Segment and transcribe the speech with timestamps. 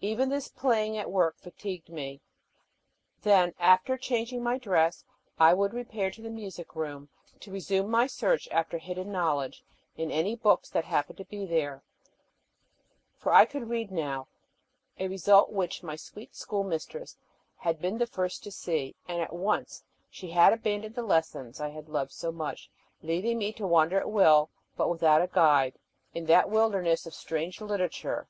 [0.00, 2.20] Even this playing at work fatigued me.
[3.22, 5.04] Then, after changing my dress,
[5.38, 9.62] I would repair to the music room to resume my search after hidden knowledge
[9.96, 11.84] in any books that happened to be there;
[13.18, 14.26] for I could read now,
[14.98, 17.16] a result which my sweet schoolmistress
[17.58, 21.68] had been the first to see, and at once she had abandoned the lessons I
[21.68, 22.68] had loved so much,
[23.00, 25.78] leaving me to wander at will, but without a guide,
[26.14, 28.26] in that wilderness of a strange literature.